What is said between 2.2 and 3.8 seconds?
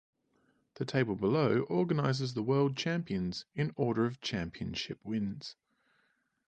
the world champions in